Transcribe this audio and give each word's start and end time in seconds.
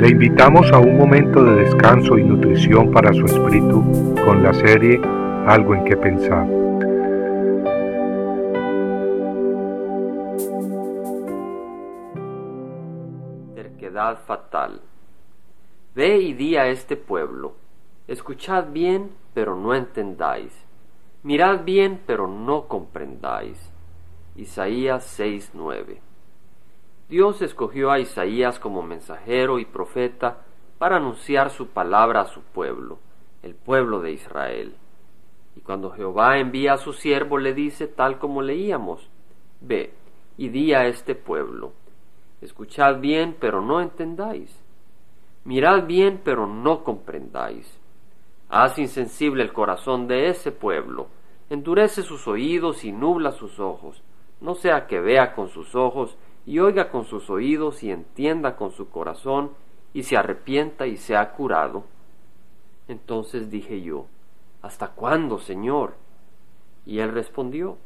Le 0.00 0.08
invitamos 0.08 0.72
a 0.72 0.78
un 0.78 0.96
momento 0.96 1.44
de 1.44 1.56
descanso 1.56 2.16
y 2.16 2.24
nutrición 2.24 2.90
para 2.90 3.12
su 3.12 3.26
espíritu 3.26 4.14
con 4.24 4.42
la 4.42 4.54
serie 4.54 4.98
Algo 5.46 5.74
en 5.74 5.84
que 5.84 5.94
pensar. 5.94 6.46
Terquedad 13.54 14.20
fatal. 14.26 14.80
Ve 15.94 16.16
y 16.16 16.32
di 16.32 16.56
a 16.56 16.68
este 16.68 16.96
pueblo, 16.96 17.56
escuchad 18.08 18.68
bien, 18.72 19.10
pero 19.34 19.54
no 19.54 19.74
entendáis. 19.74 20.64
Mirad 21.24 21.62
bien, 21.64 22.00
pero 22.06 22.26
no 22.26 22.68
comprendáis. 22.68 23.70
Isaías 24.34 25.04
6:9 25.20 26.09
Dios 27.10 27.42
escogió 27.42 27.90
a 27.90 27.98
Isaías 27.98 28.60
como 28.60 28.82
mensajero 28.82 29.58
y 29.58 29.64
profeta 29.64 30.42
para 30.78 30.98
anunciar 30.98 31.50
su 31.50 31.66
palabra 31.66 32.20
a 32.20 32.26
su 32.26 32.40
pueblo, 32.40 33.00
el 33.42 33.56
pueblo 33.56 34.00
de 34.00 34.12
Israel. 34.12 34.76
Y 35.56 35.60
cuando 35.60 35.90
Jehová 35.90 36.38
envía 36.38 36.74
a 36.74 36.78
su 36.78 36.92
siervo 36.92 37.38
le 37.38 37.52
dice 37.52 37.88
tal 37.88 38.20
como 38.20 38.42
leíamos, 38.42 39.10
Ve 39.60 39.92
y 40.38 40.50
di 40.50 40.72
a 40.72 40.86
este 40.86 41.16
pueblo, 41.16 41.72
escuchad 42.40 43.00
bien 43.00 43.36
pero 43.40 43.60
no 43.60 43.80
entendáis, 43.80 44.56
mirad 45.44 45.86
bien 45.86 46.20
pero 46.24 46.46
no 46.46 46.84
comprendáis. 46.84 47.76
Haz 48.48 48.78
insensible 48.78 49.42
el 49.42 49.52
corazón 49.52 50.06
de 50.06 50.28
ese 50.28 50.52
pueblo, 50.52 51.08
endurece 51.50 52.04
sus 52.04 52.28
oídos 52.28 52.84
y 52.84 52.92
nubla 52.92 53.32
sus 53.32 53.58
ojos, 53.58 54.00
no 54.40 54.54
sea 54.54 54.86
que 54.86 55.00
vea 55.00 55.34
con 55.34 55.48
sus 55.48 55.74
ojos 55.74 56.16
y 56.50 56.58
oiga 56.58 56.90
con 56.90 57.04
sus 57.04 57.30
oídos 57.30 57.84
y 57.84 57.92
entienda 57.92 58.56
con 58.56 58.72
su 58.72 58.90
corazón 58.90 59.52
y 59.94 60.02
se 60.02 60.16
arrepienta 60.16 60.88
y 60.88 60.96
sea 60.96 61.30
curado. 61.30 61.84
Entonces 62.88 63.52
dije 63.52 63.80
yo, 63.82 64.06
¿Hasta 64.60 64.88
cuándo, 64.88 65.38
Señor? 65.38 65.94
Y 66.84 66.98
él 66.98 67.12
respondió, 67.12 67.78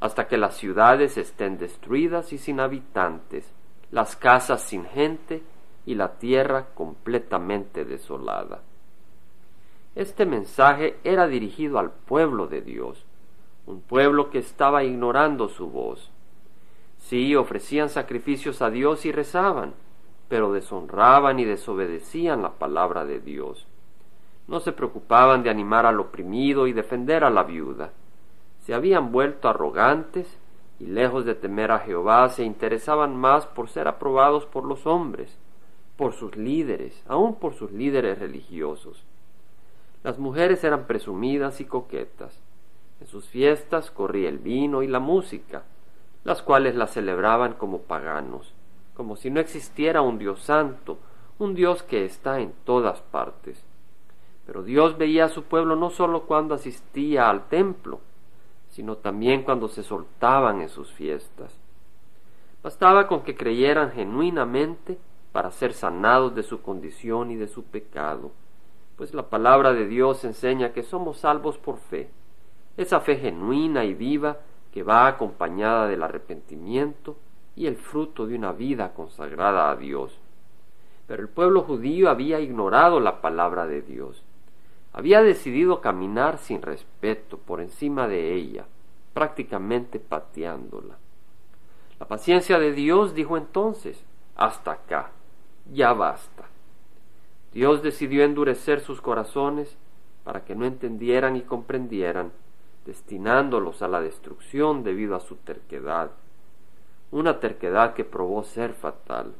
hasta 0.00 0.26
que 0.26 0.38
las 0.38 0.56
ciudades 0.56 1.18
estén 1.18 1.56
destruidas 1.56 2.32
y 2.32 2.38
sin 2.38 2.58
habitantes, 2.58 3.48
las 3.92 4.16
casas 4.16 4.62
sin 4.62 4.86
gente 4.86 5.44
y 5.86 5.94
la 5.94 6.18
tierra 6.18 6.66
completamente 6.74 7.84
desolada. 7.84 8.60
Este 9.94 10.26
mensaje 10.26 10.98
era 11.04 11.28
dirigido 11.28 11.78
al 11.78 11.92
pueblo 11.92 12.48
de 12.48 12.60
Dios, 12.60 13.06
un 13.66 13.80
pueblo 13.82 14.30
que 14.30 14.38
estaba 14.38 14.82
ignorando 14.82 15.48
su 15.48 15.70
voz, 15.70 16.10
Sí, 17.00 17.34
ofrecían 17.34 17.88
sacrificios 17.88 18.62
a 18.62 18.70
Dios 18.70 19.04
y 19.04 19.10
rezaban, 19.10 19.74
pero 20.28 20.52
deshonraban 20.52 21.40
y 21.40 21.44
desobedecían 21.44 22.42
la 22.42 22.52
palabra 22.52 23.04
de 23.04 23.18
Dios. 23.18 23.66
No 24.46 24.60
se 24.60 24.72
preocupaban 24.72 25.42
de 25.42 25.50
animar 25.50 25.86
al 25.86 25.98
oprimido 25.98 26.66
y 26.66 26.72
defender 26.72 27.24
a 27.24 27.30
la 27.30 27.42
viuda. 27.42 27.92
Se 28.60 28.74
habían 28.74 29.10
vuelto 29.10 29.48
arrogantes 29.48 30.38
y 30.78 30.86
lejos 30.86 31.24
de 31.24 31.34
temer 31.34 31.72
a 31.72 31.80
Jehová 31.80 32.28
se 32.28 32.44
interesaban 32.44 33.16
más 33.16 33.46
por 33.46 33.68
ser 33.68 33.88
aprobados 33.88 34.46
por 34.46 34.64
los 34.64 34.86
hombres, 34.86 35.36
por 35.96 36.12
sus 36.12 36.36
líderes, 36.36 37.02
aun 37.06 37.34
por 37.34 37.54
sus 37.54 37.72
líderes 37.72 38.18
religiosos. 38.18 39.04
Las 40.02 40.18
mujeres 40.18 40.64
eran 40.64 40.86
presumidas 40.86 41.60
y 41.60 41.64
coquetas. 41.64 42.40
En 43.00 43.06
sus 43.06 43.28
fiestas 43.28 43.90
corría 43.90 44.28
el 44.28 44.38
vino 44.38 44.82
y 44.82 44.86
la 44.86 45.00
música, 45.00 45.64
las 46.24 46.42
cuales 46.42 46.74
la 46.74 46.86
celebraban 46.86 47.54
como 47.54 47.82
paganos, 47.82 48.52
como 48.94 49.16
si 49.16 49.30
no 49.30 49.40
existiera 49.40 50.02
un 50.02 50.18
Dios 50.18 50.40
santo, 50.42 50.98
un 51.38 51.54
Dios 51.54 51.82
que 51.82 52.04
está 52.04 52.40
en 52.40 52.52
todas 52.64 53.00
partes. 53.00 53.64
Pero 54.46 54.62
Dios 54.62 54.98
veía 54.98 55.26
a 55.26 55.28
su 55.28 55.44
pueblo 55.44 55.76
no 55.76 55.90
sólo 55.90 56.22
cuando 56.22 56.54
asistía 56.54 57.30
al 57.30 57.48
templo, 57.48 58.00
sino 58.68 58.96
también 58.96 59.42
cuando 59.42 59.68
se 59.68 59.82
soltaban 59.82 60.60
en 60.60 60.68
sus 60.68 60.92
fiestas. 60.92 61.58
Bastaba 62.62 63.06
con 63.06 63.22
que 63.22 63.36
creyeran 63.36 63.92
genuinamente 63.92 64.98
para 65.32 65.50
ser 65.50 65.72
sanados 65.72 66.34
de 66.34 66.42
su 66.42 66.60
condición 66.60 67.30
y 67.30 67.36
de 67.36 67.48
su 67.48 67.64
pecado, 67.64 68.32
pues 68.96 69.14
la 69.14 69.30
palabra 69.30 69.72
de 69.72 69.86
Dios 69.86 70.24
enseña 70.24 70.72
que 70.72 70.82
somos 70.82 71.18
salvos 71.18 71.56
por 71.56 71.78
fe. 71.78 72.10
Esa 72.76 73.00
fe 73.00 73.16
genuina 73.16 73.84
y 73.84 73.94
viva 73.94 74.38
que 74.72 74.82
va 74.82 75.06
acompañada 75.06 75.88
del 75.88 76.02
arrepentimiento 76.02 77.16
y 77.56 77.66
el 77.66 77.76
fruto 77.76 78.26
de 78.26 78.36
una 78.36 78.52
vida 78.52 78.94
consagrada 78.94 79.70
a 79.70 79.76
Dios. 79.76 80.18
Pero 81.06 81.22
el 81.22 81.28
pueblo 81.28 81.62
judío 81.62 82.08
había 82.08 82.40
ignorado 82.40 83.00
la 83.00 83.20
palabra 83.20 83.66
de 83.66 83.82
Dios. 83.82 84.22
Había 84.92 85.22
decidido 85.22 85.80
caminar 85.80 86.38
sin 86.38 86.62
respeto 86.62 87.38
por 87.38 87.60
encima 87.60 88.08
de 88.08 88.34
ella, 88.34 88.66
prácticamente 89.12 89.98
pateándola. 89.98 90.96
La 91.98 92.06
paciencia 92.06 92.58
de 92.58 92.72
Dios 92.72 93.14
dijo 93.14 93.36
entonces, 93.36 94.02
hasta 94.36 94.72
acá, 94.72 95.10
ya 95.72 95.92
basta. 95.92 96.44
Dios 97.52 97.82
decidió 97.82 98.24
endurecer 98.24 98.80
sus 98.80 99.00
corazones 99.00 99.76
para 100.24 100.44
que 100.44 100.54
no 100.54 100.64
entendieran 100.64 101.36
y 101.36 101.42
comprendieran 101.42 102.32
destinándolos 102.84 103.82
a 103.82 103.88
la 103.88 104.00
destrucción 104.00 104.82
debido 104.82 105.14
a 105.16 105.20
su 105.20 105.36
terquedad, 105.36 106.12
una 107.10 107.40
terquedad 107.40 107.94
que 107.94 108.04
probó 108.04 108.42
ser 108.44 108.72
fatal. 108.72 109.34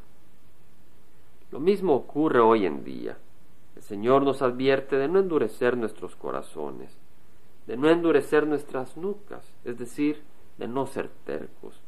Lo 1.50 1.60
mismo 1.60 1.94
ocurre 1.94 2.40
hoy 2.40 2.66
en 2.66 2.84
día. 2.84 3.16
El 3.76 3.82
Señor 3.82 4.22
nos 4.22 4.42
advierte 4.42 4.96
de 4.96 5.08
no 5.08 5.20
endurecer 5.20 5.76
nuestros 5.76 6.16
corazones, 6.16 6.96
de 7.66 7.76
no 7.76 7.88
endurecer 7.88 8.46
nuestras 8.46 8.96
nucas, 8.96 9.44
es 9.64 9.78
decir, 9.78 10.22
de 10.58 10.68
no 10.68 10.86
ser 10.86 11.08
tercos. 11.24 11.80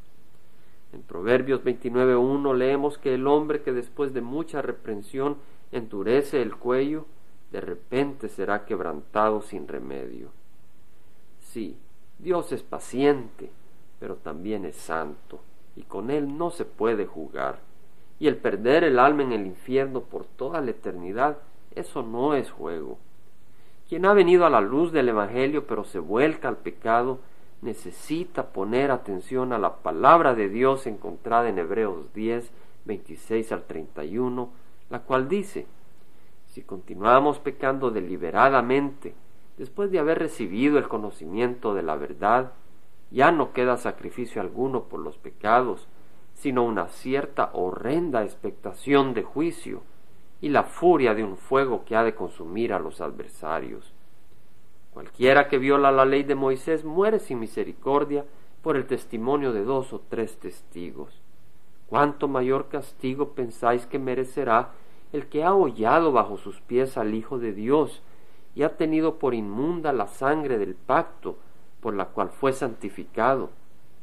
En 0.91 1.01
Proverbios 1.01 1.63
29.1 1.63 2.55
leemos 2.55 2.97
que 2.97 3.13
el 3.13 3.27
hombre 3.27 3.61
que 3.61 3.73
después 3.73 4.13
de 4.13 4.21
mucha 4.21 4.61
reprensión 4.61 5.37
endurece 5.71 6.41
el 6.41 6.55
cuello, 6.55 7.05
de 7.51 7.61
repente 7.61 8.29
será 8.29 8.65
quebrantado 8.65 9.41
sin 9.41 9.67
remedio. 9.67 10.29
Sí, 11.53 11.77
Dios 12.17 12.51
es 12.51 12.63
paciente, 12.63 13.51
pero 13.99 14.15
también 14.15 14.65
es 14.65 14.75
santo, 14.75 15.39
y 15.75 15.83
con 15.83 16.09
Él 16.09 16.35
no 16.35 16.49
se 16.49 16.65
puede 16.65 17.05
jugar. 17.05 17.59
Y 18.17 18.27
el 18.27 18.37
perder 18.37 18.83
el 18.83 18.97
alma 18.97 19.21
en 19.21 19.33
el 19.33 19.45
infierno 19.45 20.01
por 20.01 20.25
toda 20.25 20.61
la 20.61 20.71
eternidad, 20.71 21.37
eso 21.75 22.01
no 22.01 22.33
es 22.33 22.49
juego. 22.49 22.97
Quien 23.87 24.07
ha 24.07 24.13
venido 24.13 24.47
a 24.47 24.49
la 24.49 24.61
luz 24.61 24.91
del 24.91 25.09
Evangelio 25.09 25.67
pero 25.67 25.83
se 25.83 25.99
vuelca 25.99 26.47
al 26.47 26.57
pecado, 26.57 27.19
necesita 27.61 28.47
poner 28.47 28.89
atención 28.89 29.53
a 29.53 29.59
la 29.59 29.75
palabra 29.75 30.33
de 30.33 30.49
Dios 30.49 30.87
encontrada 30.87 31.49
en 31.49 31.59
Hebreos 31.59 32.11
10, 32.15 32.49
26 32.85 33.51
al 33.51 33.65
31, 33.65 34.49
la 34.89 35.01
cual 35.01 35.29
dice, 35.29 35.67
si 36.47 36.63
continuamos 36.63 37.37
pecando 37.37 37.91
deliberadamente, 37.91 39.12
después 39.63 39.91
de 39.91 39.99
haber 39.99 40.19
recibido 40.19 40.77
el 40.77 40.89
conocimiento 40.89 41.73
de 41.73 41.83
la 41.83 41.95
verdad, 41.95 42.51
ya 43.11 43.31
no 43.31 43.53
queda 43.53 43.77
sacrificio 43.77 44.41
alguno 44.41 44.89
por 44.89 44.99
los 44.99 45.17
pecados, 45.17 45.87
sino 46.33 46.65
una 46.65 46.89
cierta 46.89 47.49
horrenda 47.53 48.25
expectación 48.25 49.13
de 49.13 49.23
juicio 49.23 49.81
y 50.41 50.49
la 50.49 50.63
furia 50.63 51.13
de 51.13 51.23
un 51.23 51.37
fuego 51.37 51.85
que 51.85 51.95
ha 51.95 52.03
de 52.03 52.13
consumir 52.13 52.73
a 52.73 52.79
los 52.79 52.99
adversarios. 52.99 53.93
Cualquiera 54.91 55.47
que 55.47 55.59
viola 55.59 55.93
la 55.93 56.03
ley 56.03 56.23
de 56.23 56.35
Moisés 56.35 56.83
muere 56.83 57.19
sin 57.19 57.39
misericordia 57.39 58.25
por 58.61 58.75
el 58.75 58.85
testimonio 58.85 59.53
de 59.53 59.63
dos 59.63 59.93
o 59.93 60.01
tres 60.09 60.35
testigos. 60.39 61.21
¿Cuánto 61.87 62.27
mayor 62.27 62.67
castigo 62.67 63.29
pensáis 63.29 63.85
que 63.85 63.97
merecerá 63.97 64.71
el 65.13 65.27
que 65.27 65.45
ha 65.45 65.53
hollado 65.53 66.11
bajo 66.11 66.35
sus 66.35 66.59
pies 66.59 66.97
al 66.97 67.13
Hijo 67.15 67.39
de 67.39 67.53
Dios, 67.53 68.03
y 68.55 68.63
ha 68.63 68.77
tenido 68.77 69.17
por 69.17 69.33
inmunda 69.33 69.93
la 69.93 70.07
sangre 70.07 70.57
del 70.57 70.75
pacto 70.75 71.37
por 71.81 71.93
la 71.93 72.05
cual 72.05 72.29
fue 72.29 72.53
santificado 72.53 73.49